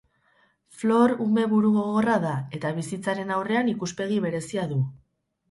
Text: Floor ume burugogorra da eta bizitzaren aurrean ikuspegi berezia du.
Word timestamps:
Floor 0.77 1.11
ume 1.25 1.43
burugogorra 1.51 2.15
da 2.23 2.31
eta 2.59 2.73
bizitzaren 2.79 3.35
aurrean 3.37 3.71
ikuspegi 3.75 4.19
berezia 4.27 4.67
du. 4.75 4.81